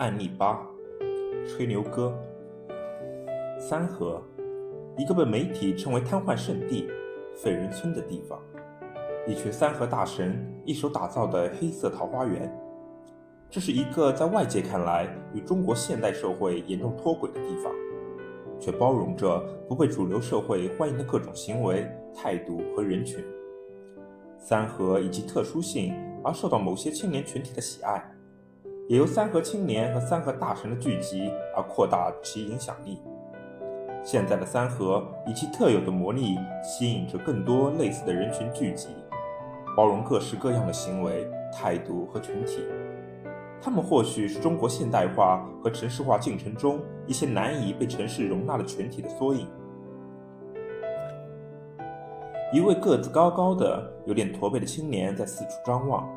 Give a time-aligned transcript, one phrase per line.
[0.00, 0.66] 案例八：
[1.46, 2.18] 吹牛哥。
[3.58, 4.22] 三河，
[4.96, 6.88] 一个被媒体称为瘫痪圣地、
[7.36, 8.40] 废人村的地方，
[9.26, 12.50] 一群三河大神一手打造的黑色桃花源。
[13.50, 17.70] 这是一个在外界看来与中国现代社会严重脱轨的地方，
[18.58, 19.38] 却包容着
[19.68, 23.22] 不被主流社会欢迎的各种行为、态度和人群。
[24.38, 25.94] 三河以其特殊性
[26.24, 28.09] 而受到某些青年群体的喜爱，
[28.90, 33.00] 也由三河青年和三河大神的聚集而扩大其影响力。
[34.02, 38.88] 现在的三河以其特有的魔力，吸引着更多类似的人群聚集，
[39.76, 42.64] 包容各式各样的行为、态度和群体。
[43.62, 49.46] 他们或许是中国现代化和城市化进程中一些难以被城市容纳的群体的缩影。
[52.52, 56.08] 一位个子高高的、有点驼背的青年在四处张望，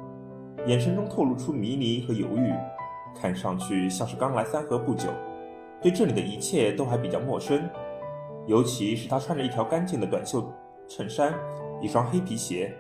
[0.66, 2.54] 眼神中透露出迷离和犹豫，
[3.14, 5.10] 看上去像是刚来三河不久，
[5.82, 7.70] 对这里的一切都还比较陌生。
[8.48, 10.52] 尤其是他穿着一条干净的短袖
[10.88, 11.34] 衬衫，
[11.82, 12.74] 一双黑皮鞋，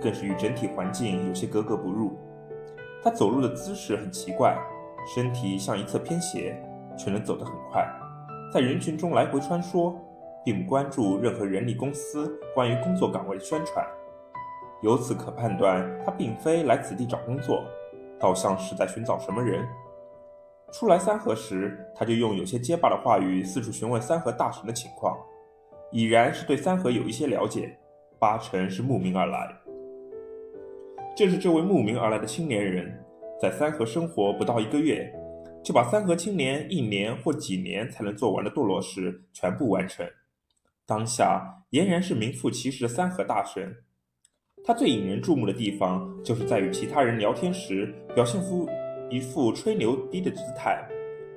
[0.00, 2.12] 更是与整体环境有些格格不入。
[3.02, 4.58] 他走路的姿势很奇怪，
[5.14, 6.62] 身体向一侧偏斜，
[6.98, 7.86] 却能走得很快，
[8.52, 9.94] 在人群中来回穿梭。
[10.42, 13.86] 并不关注任何人力公司关于工作岗位的宣传，
[14.82, 17.64] 由此可判断他并非来此地找工作，
[18.18, 19.66] 倒像是在寻找什么人。
[20.72, 25.18] 初来三河时，他就用有些结巴的话语四处询问三河大神的情况，
[25.90, 27.76] 已然是对三河有一些了解，
[28.18, 29.54] 八成是慕名而来。
[31.16, 33.04] 正是这位慕名而来的青年人，
[33.40, 35.12] 在三河生活不到一个月，
[35.62, 40.06] 就把三河青年一年或几年才能做完的堕落事全部完成。
[40.86, 43.76] 当下俨然是名副其实的三河大神。
[44.62, 48.68] 他最引人注目的地方，就是在与其他人聊天时，表现出
[49.08, 50.86] 一副吹牛逼的姿态，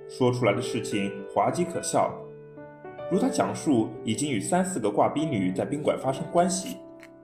[0.10, 2.14] 说出来的事情滑稽可笑。
[3.10, 6.76] 如他讲述，已经与三四个挂逼女在宾馆发生关系，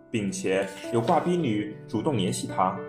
[0.09, 2.79] 并且有挂逼女主动联系他，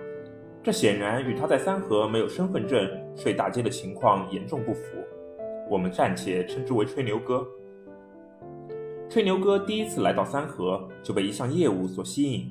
[0.62, 4.82] 这显然与他在三河没有身份证、睡大街的情况严重不符。
[5.68, 7.46] 我们暂且称之为吹牛哥。
[9.08, 12.48] 吹牛哥第一次来到三河，就被一项业务所吸引。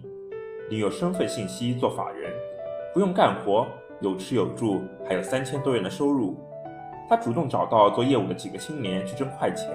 [0.70, 2.32] 领有身份信息做法人，
[2.94, 3.68] 不用干活，
[4.02, 6.36] 有吃有住，还有三千多元的收入。
[7.10, 9.70] 他主动找到做业务的几个青年去挣快钱，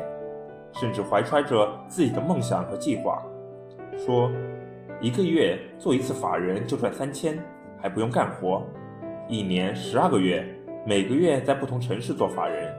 [0.72, 3.22] 甚至怀揣着自己的梦想和计划，
[3.96, 4.30] 说
[5.00, 7.36] 一个月做一次法人就赚三千，
[7.80, 8.62] 还不用干活。
[9.28, 10.46] 一年十二个月，
[10.86, 12.72] 每个月在不同城市做法人，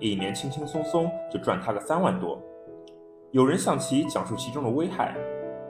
[0.00, 2.40] 一年轻轻松松就赚他个三万多。
[3.30, 5.14] 有人向其讲述其中的危害，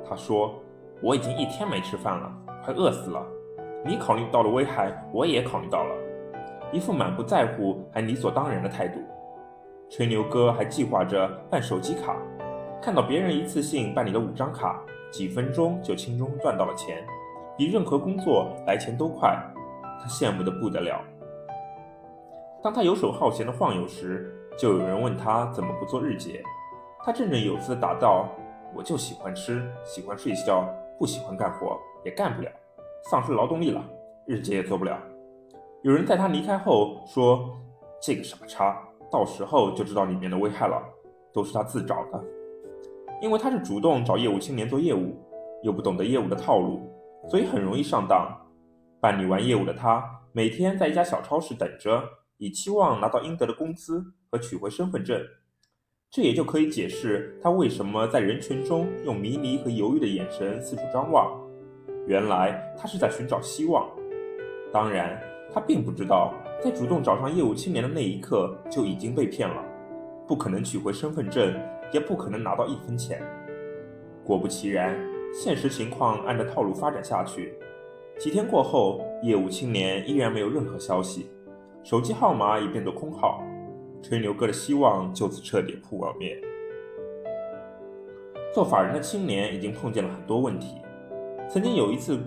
[0.09, 0.55] 他说
[1.03, 2.33] ：“我已经一天没吃饭了，
[2.65, 3.27] 快饿死了。
[3.85, 5.95] 你考虑到了危害，我也考虑到了。”
[6.73, 9.01] 一副满不在乎还理所当然的态度。
[9.89, 12.17] 吹牛哥还计划着办手机卡，
[12.81, 17.05] 看到别人一次性办理了五张卡，几分钟就轻松赚到了钱，
[17.57, 19.37] 比任何工作来钱都快，
[20.01, 21.01] 他羡慕的不得了。
[22.63, 26.41] 当他游手好闲的晃悠时，就有人问他怎么不做日结。
[27.03, 28.29] 他振振有词地答道
[28.77, 30.69] ：“我就喜欢吃，喜欢睡觉，
[31.01, 32.53] 不喜欢干活，也干不了，
[33.11, 33.83] 丧失劳动力了，
[34.27, 35.01] 日结也做不了。”
[35.83, 37.57] 有人在他离开后说
[38.03, 40.79] ：“这个傻叉，到时候就知道里面的危害了，
[41.33, 42.23] 都是他自找的。
[43.23, 45.17] 因为他是主动找业务青年做业务，
[45.63, 46.83] 又不懂得业务的套路，
[47.31, 48.31] 所以很容易上当。
[49.01, 52.05] 办理完业务的他，每天在一家小超市等着，
[52.37, 55.19] 以期望拿到应得的工资和取回身份证。”
[56.13, 61.41] 这也就可以解释他为什么在人群中用迷离和犹豫的眼神四处张望。
[62.09, 63.89] 原来他是在寻找希望。
[64.73, 65.23] 当然，
[65.55, 69.65] 他并不知道，在主动找上业务青年的那一刻就已经被骗了，
[70.27, 71.55] 不可能取回身份证，
[71.93, 73.23] 也不可能拿到一分钱。
[74.25, 74.99] 果不其然，
[75.33, 77.55] 现实情况按照套路发展下去。
[78.19, 81.31] 几天过后，业务青年依然没有任何消息，
[81.85, 83.41] 手机号码也变作空号。
[84.03, 86.37] 吹牛哥的希望就此彻底扑灭。
[88.53, 90.81] 做法人的青年已经碰见了很多问题。
[91.49, 92.19] 曾经有一次，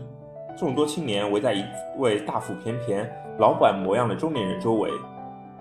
[0.57, 1.63] 众多青年围在一
[1.97, 4.89] 位大腹便便、老板模样的中年人周围。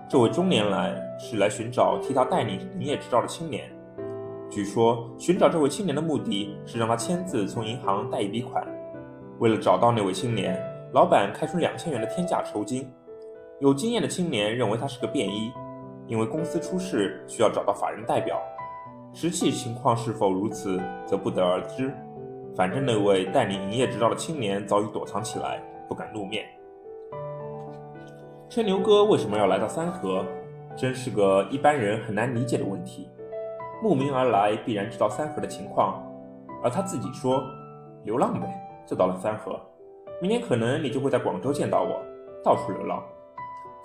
[0.09, 3.69] 这位中年来是来寻找替他代理营业执照的青年。
[4.49, 8.65] 据说，寻找这位青年的目的是让他签字从银行贷一笔款。
[9.39, 10.61] 为了找到那位青年，
[10.93, 12.87] 老板开出两千元的天价酬金。
[13.59, 15.51] 有经验的青年认为他是个便衣。
[16.07, 18.41] 因为公司出事需要找到法人代表，
[19.13, 21.93] 实际情况是否如此则不得而知。
[22.55, 26.45] 反正那位代理营业执照的青年早已躲藏起来，不敢露面。
[28.49, 30.23] 吹牛哥为什么要来到三河？
[30.75, 33.09] 真是个一般人很难理解的问题。
[33.81, 36.03] 慕名而来，必然知道三河的情况，
[36.63, 37.43] 而他自己说
[38.05, 38.47] ：“流浪呗，
[38.85, 39.59] 就到了三河。
[40.21, 42.01] 明年可能你就会在广州见到我，
[42.43, 43.03] 到处流浪。”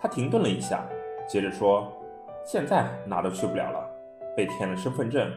[0.01, 0.87] 他停顿了一下，
[1.27, 1.91] 接着说
[2.45, 3.89] ：“现在哪都去不了了，
[4.37, 5.31] 被骗了身份证，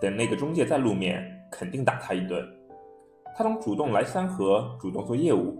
[0.00, 2.46] 等那个中介再露面，肯定打他一顿。”
[3.36, 5.58] 他从主动来三河，主动做业务，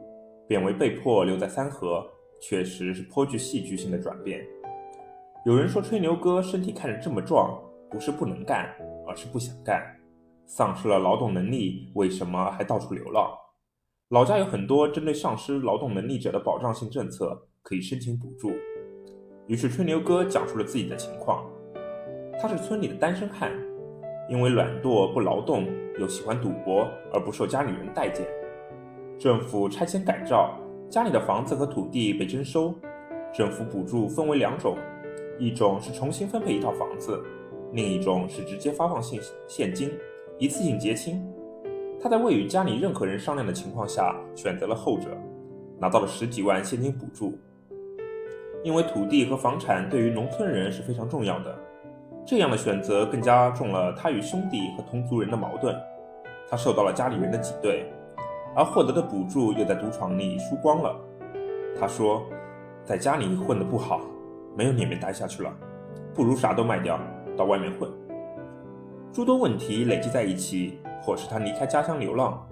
[0.49, 2.07] 变为被迫留在三河，
[2.41, 4.43] 确实是颇具戏剧性的转变。
[5.45, 7.61] 有人说吹牛哥身体看着这么壮，
[7.91, 8.75] 不是不能干，
[9.07, 9.83] 而是不想干。
[10.47, 13.31] 丧失了劳动能力，为什么还到处流浪？
[14.09, 18.53] 老家有很多针对丧失劳动能力者的保障性政策，可以申请补助。
[19.47, 21.47] 于是吹牛哥讲述了自己的情况：
[22.41, 23.53] 他是村里的单身汉，
[24.29, 25.69] 因为懒惰不劳动，
[26.01, 28.27] 又喜欢赌博，而不受家里人待见。
[29.19, 30.59] 政府拆迁改造，
[30.91, 32.75] 家里的房子和土地被征收，
[33.33, 34.77] 政府补助分为两种。
[35.39, 37.23] 一种是重新分配一套房子，
[37.73, 39.93] 另一种是直接发放现现金，
[40.39, 41.25] 一次性结清。
[42.01, 45.17] 他在未与家里任何人商量的情况下选择了后者，
[45.79, 47.39] 拿到了十几万现金补助。
[48.65, 51.57] 因为土地和房产对于农村人是非常重要的，
[52.27, 55.77] 这样的选择更加重了他与兄弟和同族人的矛盾。
[56.49, 57.85] 他受到了家里人的挤兑，
[58.55, 60.97] 而获得的补助又在赌场里输光了。
[61.79, 62.23] 他说，
[62.85, 64.01] 在家里混得不好。
[64.57, 65.53] 没有脸面待下去了，
[66.15, 66.99] 不如啥都卖掉，
[67.37, 67.91] 到外面混。
[69.13, 72.43] 诸多问题累积在一起，迫使他离开家乡流浪。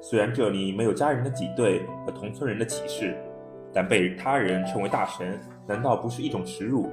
[0.00, 3.16] 虽然这里没有家人的挤兑和同村人的歧视，
[3.76, 6.90] 但被他人称为大神，难道不是一种耻辱？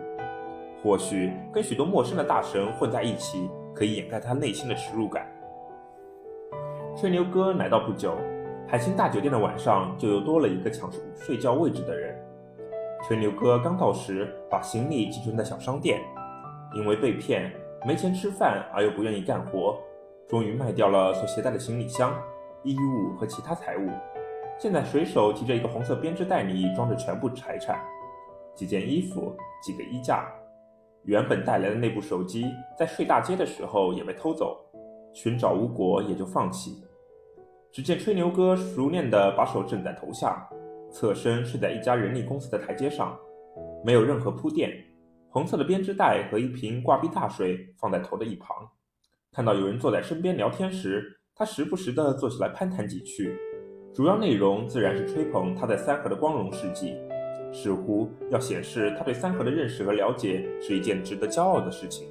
[0.83, 5.25] 或许跟许多陌生的大神混在一起，可以掩盖他内心的耻辱感。
[6.93, 8.17] 吹牛哥来到不久，
[8.67, 12.13] 海星大酒店的晚上就又多了一个抢睡睡觉位置的人。
[13.07, 16.01] 吹牛哥刚到时，把行李寄存在小商店，
[16.75, 17.49] 因为被骗
[17.87, 19.79] 没钱吃饭，而又不愿意干活，
[20.27, 22.13] 终于卖掉了所携带的行李箱、
[22.61, 23.89] 衣物和其他财物。
[24.59, 27.79] 现在随手提着一个红色编织袋，里装着全部财产：
[28.55, 30.31] 几件衣服、几个衣架。
[31.03, 32.45] 原本带来的那部手机，
[32.77, 34.57] 在睡大街的时候也被偷走，
[35.13, 36.81] 寻找无果，也就放弃。
[37.71, 40.47] 只见吹牛哥熟练地把手枕在头下。
[40.91, 43.17] 侧身睡在一家人力公司的台阶上，
[43.83, 44.71] 没有任何铺垫。
[45.27, 48.55] 红色的编织袋和一瓶挂壁大水放在头的一旁。
[49.31, 53.35] 看到有人坐在身边聊天时，他时不时地坐起来攀谈几句，
[53.93, 56.97] 主要内容自然是吹捧他在三河的光荣事迹，
[57.51, 62.07] 似乎要显示他对三河的认识和了解是一件值得骄傲的事情。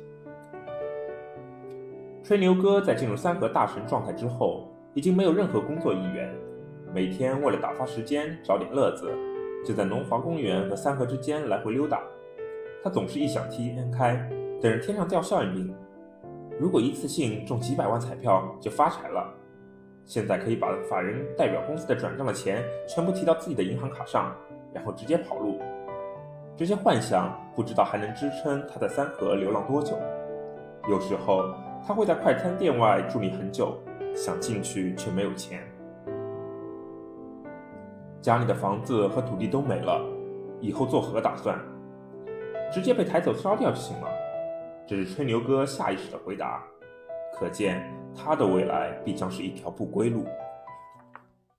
[2.22, 6.32] 吹牛哥在进入三河大神状态之后，已经没有任何工作意愿。
[6.94, 9.10] 每天为了打发时间、找点乐子，
[9.66, 12.00] 就在龙华公园和三河之间来回溜达。
[12.84, 14.14] 他总是异想天开，
[14.60, 15.74] 等着天上掉馅饼。
[16.60, 19.34] 如果一次性中几百万彩票，就发财了。
[20.04, 24.34] 现在可以把法人代表公司的转账的钱全部提到自己的银行卡上，
[24.74, 25.60] 然后直接跑路。
[26.56, 29.96] 这些幻想不知道还能支撑他在三河流浪多久。
[30.88, 31.54] 有时候
[31.86, 33.78] 他会在快餐店外伫立很久，
[34.14, 35.60] 想进去却没有钱。
[38.20, 40.00] 家里的房子和土地都没了，
[40.60, 41.58] 以后作何打算？
[42.72, 44.08] 直接被抬走烧掉就行了。
[44.86, 46.62] 这是吹牛哥下意识的回答，
[47.32, 47.82] 可见
[48.14, 50.24] 他的未来必将是一条不归路。